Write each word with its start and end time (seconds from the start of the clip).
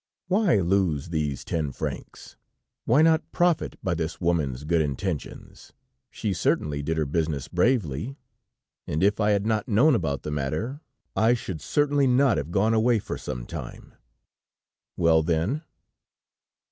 "Why 0.29 0.55
lose 0.57 1.09
these 1.09 1.45
ten 1.45 1.71
francs? 1.71 2.35
Why 2.85 3.03
not 3.03 3.31
profit 3.31 3.75
by 3.83 3.93
this 3.93 4.19
woman's 4.19 4.63
good 4.63 4.81
intentions. 4.81 5.73
She 6.09 6.33
certainly 6.33 6.81
did 6.81 6.97
her 6.97 7.05
business 7.05 7.47
bravely, 7.47 8.17
and 8.87 9.03
if 9.03 9.19
I 9.19 9.29
had 9.29 9.45
not 9.45 9.67
known 9.67 9.93
about 9.93 10.23
the 10.23 10.31
matter, 10.31 10.81
I 11.15 11.35
should 11.35 11.61
certainly 11.61 12.07
not 12.07 12.37
have 12.37 12.49
gone 12.49 12.73
away 12.73 12.97
for 12.97 13.15
some 13.19 13.45
time... 13.45 13.93
Well 14.97 15.21
then?" 15.21 15.61